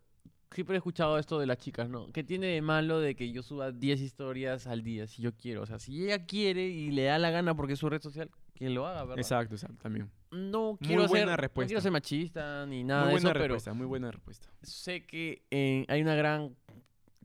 [0.51, 2.09] Siempre he escuchado esto de las chicas, ¿no?
[2.13, 5.63] ¿Qué tiene de malo de que yo suba 10 historias al día si yo quiero?
[5.63, 8.29] O sea, si ella quiere y le da la gana porque es su red social,
[8.53, 9.17] que lo haga, ¿verdad?
[9.19, 10.09] Exacto, exacto, también.
[10.31, 11.67] No Muy quiero, buena ser, no respuesta.
[11.67, 14.47] quiero ser machista ni nada muy de buena eso, pero respuesta, muy buena respuesta.
[14.63, 16.55] sé que eh, hay una gran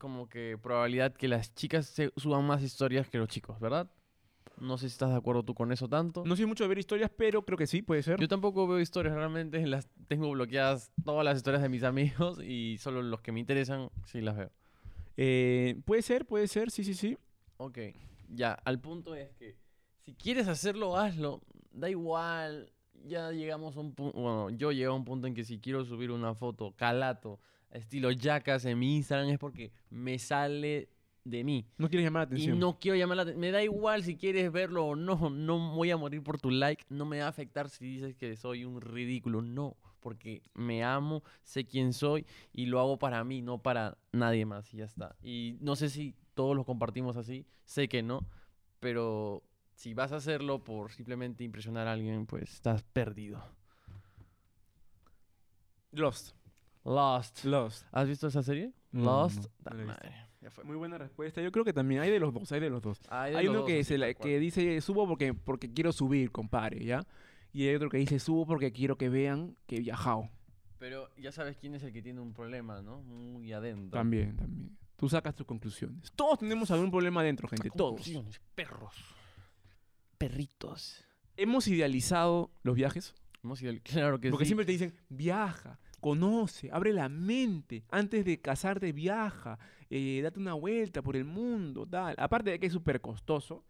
[0.03, 3.89] como que probabilidad que las chicas se suban más historias que los chicos, ¿verdad?
[4.59, 6.25] No sé si estás de acuerdo tú con eso tanto.
[6.27, 8.19] No soy mucho de ver historias, pero creo que sí, puede ser.
[8.19, 12.79] Yo tampoco veo historias, realmente las tengo bloqueadas todas las historias de mis amigos y
[12.79, 14.51] solo los que me interesan sí las veo.
[15.17, 17.17] Eh, puede ser, puede ser, sí, sí, sí.
[17.59, 17.79] Ok,
[18.29, 19.57] ya, al punto es que
[20.01, 22.73] si quieres hacerlo, hazlo, da igual.
[23.05, 25.85] Ya llegamos a un punto, bueno, yo llegué a un punto en que si quiero
[25.85, 27.39] subir una foto calato,
[27.73, 30.89] estilo yacas en mi Instagram es porque me sale
[31.25, 31.67] de mí.
[31.79, 32.59] No quieres llamar la Y atención.
[32.59, 33.41] no quiero llamar la atención.
[33.41, 35.31] Me da igual si quieres verlo o no.
[35.31, 36.85] No voy a morir por tu like.
[36.89, 39.41] No me va a afectar si dices que soy un ridículo.
[39.43, 39.77] No.
[40.01, 44.75] Porque me amo, sé quién soy y lo hago para mí, no para nadie más.
[44.75, 45.15] Y ya está.
[45.23, 47.47] Y no sé si todos lo compartimos así.
[47.65, 48.27] Sé que no.
[48.81, 49.45] Pero
[49.77, 53.41] si vas a hacerlo por simplemente impresionar a alguien, pues estás perdido.
[55.93, 56.35] Lost.
[56.85, 57.45] Lost.
[57.45, 57.87] Lost.
[57.93, 58.73] ¿Has visto esa serie?
[58.91, 59.37] No, Lost.
[59.37, 60.03] no, Da no la he visto.
[60.05, 60.65] madre, ya fue.
[60.65, 61.41] Muy buena respuesta.
[61.41, 63.01] Yo creo que también hay de los dos, hay de los dos.
[63.09, 65.93] Hay, de Hay los uno dos, que, se la- que dice subo porque, porque quiero
[65.93, 67.07] subir, compadre, ¿ya?
[67.53, 70.29] Y hay otro que dice subo porque quiero que vean que he viajado.
[70.79, 73.03] Pero ya sabes quién es el que tiene un problema, ¿no?
[73.03, 73.97] Muy adentro.
[73.99, 74.77] También, también.
[74.97, 76.11] Tú sacas tus conclusiones.
[76.17, 77.71] Todos tenemos algún problema adentro, gente.
[77.71, 78.09] Todos.
[78.55, 78.95] Perros.
[80.19, 81.05] Perritos.
[81.37, 83.15] Hemos idealizado los viajes.
[83.43, 84.51] Hemos ido- Claro que Porque sí.
[84.51, 87.85] siempre te dicen, viaja, conoce, abre la mente.
[87.91, 89.59] Antes de casarte, viaja.
[89.89, 92.15] eh, date una vuelta por el mundo, tal.
[92.19, 93.65] Aparte de que es súper costoso.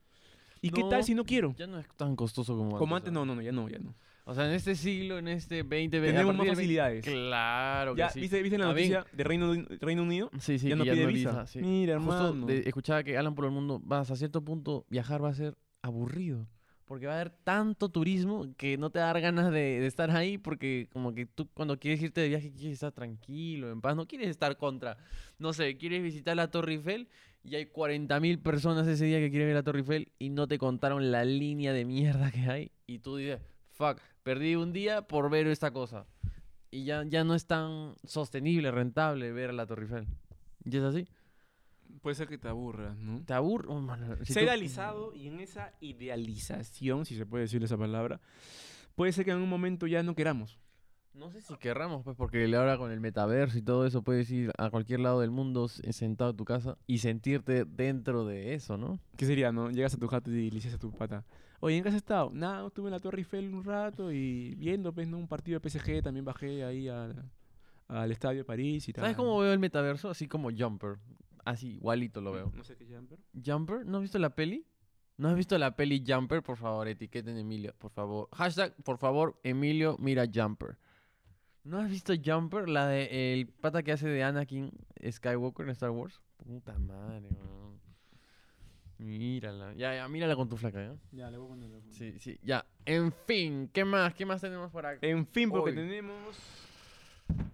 [0.61, 1.55] ¿Y qué tal si no quiero?
[1.57, 2.79] Ya no es tan costoso como antes.
[2.79, 3.95] Como antes, no, no, no, ya no, ya no.
[4.25, 7.05] O sea, en este siglo, en este 20, Tenemos más facilidades.
[7.05, 8.21] Claro que Ya, sí.
[8.21, 10.31] ¿viste, viste la noticia de Reino, Reino Unido?
[10.39, 11.31] Sí, sí, ya no ya pide no visa.
[11.31, 11.59] visa, sí.
[11.61, 12.47] Mira, Justo hermano.
[12.47, 15.57] de- escuchaba que Alan por el mundo, vas a cierto punto, viajar va a ser
[15.83, 16.47] aburrido.
[16.85, 20.37] Porque va a haber tanto turismo que no te dar ganas de, de estar ahí
[20.37, 24.07] porque como que tú cuando quieres irte de viaje quieres estar tranquilo, en paz, no
[24.07, 24.99] quieres estar contra,
[25.39, 27.09] no sé, quieres visitar la Torre Eiffel
[27.45, 30.59] y hay 40.000 personas ese día que quieren ver la Torre Eiffel y no te
[30.59, 33.41] contaron la línea de mierda que hay y tú dices,
[33.71, 36.07] fuck, perdí un día por ver esta cosa.
[36.71, 40.07] Y ya, ya no es tan sostenible, rentable ver la Torre Eiffel.
[40.65, 41.07] ¿Y es así?
[42.01, 43.23] Puede ser que te aburras, ¿no?
[43.25, 43.67] ¿Te aburre?
[43.69, 47.63] Oh, mano, si se ha tú- idealizado y en esa idealización, si se puede decir
[47.63, 48.21] esa palabra,
[48.95, 50.59] puede ser que en un momento ya no queramos.
[51.15, 54.51] No sé si querramos, pues, porque ahora con el metaverso y todo eso puedes ir
[54.57, 58.79] a cualquier lado del mundo s- sentado en tu casa y sentirte dentro de eso,
[58.79, 58.99] ¿no?
[59.19, 59.71] ¿Qué sería, no?
[59.71, 61.23] Llegas a tu jato y le dices a tu pata,
[61.61, 62.31] oye, ¿en qué has estado?
[62.33, 65.19] Nada, estuve en la Torre Eiffel un rato y viendo, pues, ¿no?
[65.19, 67.31] Un partido de PSG, también bajé ahí al,
[67.89, 69.03] al estadio de París y tal.
[69.03, 70.09] ¿Sabes cómo veo el metaverso?
[70.09, 70.97] Así como Jumper.
[71.45, 72.53] Así, igualito lo veo.
[72.55, 73.19] No sé qué jumper.
[73.45, 73.85] ¿Jumper?
[73.87, 74.67] ¿No has visto la peli?
[75.17, 76.43] ¿No has visto la peli Jumper?
[76.43, 78.29] Por favor, etiqueten Emilio, por favor.
[78.33, 80.79] Hashtag, por favor, Emilio, mira Jumper.
[81.65, 82.69] ¿No has visto Jumper?
[82.69, 84.73] La de el pata que hace de Anakin
[85.09, 86.21] Skywalker en Star Wars.
[86.39, 87.81] Puta madre, weón.
[88.99, 89.73] Mírala.
[89.75, 90.97] Ya, ya, mírala con tu flaca, ¿ya?
[91.13, 91.83] Ya, le voy a poner.
[91.91, 92.65] Sí, sí, ya.
[92.85, 94.15] En fin, ¿qué más?
[94.15, 95.07] ¿Qué más tenemos por acá?
[95.07, 95.77] En fin, porque Hoy.
[95.77, 96.37] tenemos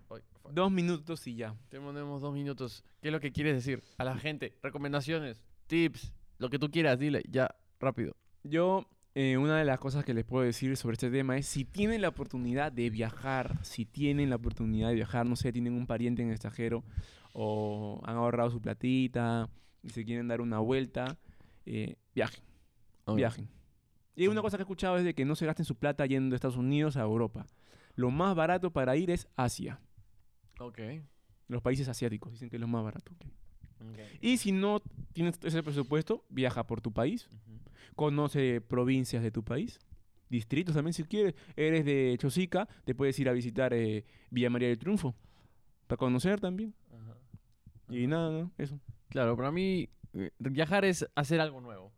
[0.09, 0.21] Hoy,
[0.53, 1.55] dos minutos y ya.
[1.69, 2.85] Tenemos dos minutos.
[3.01, 4.57] ¿Qué es lo que quieres decir a la gente?
[4.63, 8.17] Recomendaciones, tips, lo que tú quieras, dile, ya, rápido.
[8.45, 11.65] Yo, eh, una de las cosas que les puedo decir sobre este tema es, si
[11.65, 15.87] tienen la oportunidad de viajar, si tienen la oportunidad de viajar, no sé, tienen un
[15.87, 16.85] pariente en el extranjero
[17.33, 19.49] o han ahorrado su platita
[19.83, 21.19] y se quieren dar una vuelta,
[21.67, 22.43] eh, viajen,
[23.15, 23.49] viajen.
[24.15, 26.31] Y una cosa que he escuchado es de que no se gasten su plata yendo
[26.31, 27.47] de Estados Unidos a Europa.
[27.95, 29.81] Lo más barato para ir es Asia.
[30.59, 30.79] Ok.
[31.49, 33.13] Los países asiáticos dicen que es lo más barato.
[34.21, 34.81] Y si no
[35.13, 37.29] tienes ese presupuesto, viaja por tu país,
[37.95, 39.79] conoce provincias de tu país,
[40.29, 41.35] distritos también si quieres.
[41.57, 45.15] Eres de Chosica, te puedes ir a visitar eh, Villa María del Triunfo,
[45.87, 46.75] para conocer también.
[46.93, 47.17] Ajá.
[47.89, 48.53] Y nada, ¿no?
[48.59, 48.79] Eso.
[49.09, 51.93] Claro, para mí eh, viajar es hacer algo nuevo.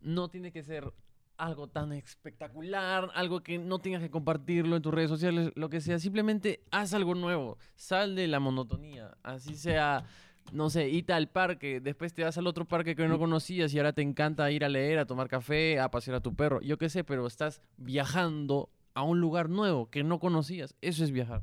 [0.00, 0.92] No tiene que ser
[1.38, 5.80] algo tan espectacular, algo que no tengas que compartirlo en tus redes sociales, lo que
[5.80, 5.98] sea.
[5.98, 7.58] Simplemente haz algo nuevo.
[7.74, 9.16] Sal de la monotonía.
[9.22, 10.04] Así sea,
[10.52, 13.78] no sé, irte al parque, después te vas al otro parque que no conocías y
[13.78, 16.60] ahora te encanta ir a leer, a tomar café, a pasear a tu perro.
[16.60, 20.74] Yo qué sé, pero estás viajando a un lugar nuevo que no conocías.
[20.80, 21.42] Eso es viajar.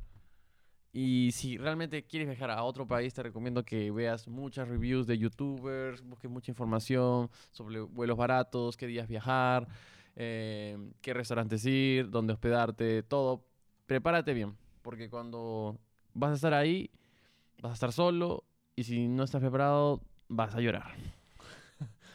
[0.95, 5.17] Y si realmente quieres viajar a otro país, te recomiendo que veas muchas reviews de
[5.17, 9.67] youtubers, busques mucha información sobre vuelos baratos, qué días viajar,
[10.15, 13.43] eh, qué restaurantes ir, dónde hospedarte, todo.
[13.88, 15.79] Prepárate bien, porque cuando
[16.13, 16.91] vas a estar ahí,
[17.60, 18.43] vas a estar solo
[18.75, 20.93] y si no estás preparado, vas a llorar.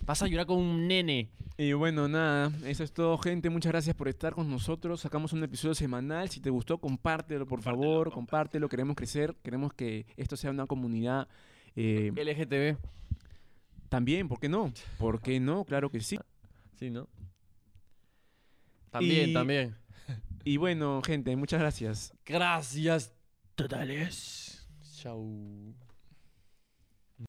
[0.08, 1.28] Vas a llorar con un nene.
[1.56, 3.50] Y bueno, nada, eso es todo, gente.
[3.50, 5.00] Muchas gracias por estar con nosotros.
[5.00, 6.28] Sacamos un episodio semanal.
[6.30, 8.10] Si te gustó, compártelo, por favor.
[8.12, 8.68] Compártelo.
[8.68, 9.36] Queremos crecer.
[9.42, 11.28] Queremos que esto sea una comunidad.
[11.76, 12.76] eh, LGTB.
[13.88, 14.72] también, ¿por qué no?
[14.98, 15.64] ¿Por qué no?
[15.64, 16.18] Claro que sí.
[16.78, 17.06] Sí, ¿no?
[18.90, 19.76] También, Y- también.
[20.44, 22.12] Y bueno, gente, muchas gracias.
[22.24, 23.12] Gracias
[23.54, 24.66] totales.
[24.96, 25.74] Chau.